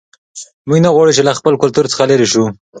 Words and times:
موږ 0.67 0.79
نه 0.85 0.89
غواړو 0.93 1.15
چې 1.17 1.21
له 1.27 1.33
خپل 1.39 1.53
کلتور 1.61 1.85
څخه 1.91 2.07
لیرې 2.09 2.27
سو. 2.33 2.43